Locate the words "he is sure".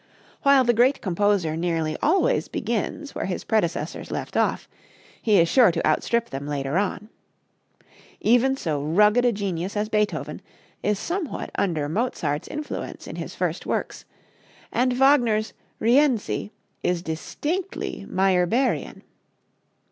5.21-5.71